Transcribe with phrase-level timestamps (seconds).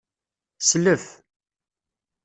[0.59, 1.05] Slef.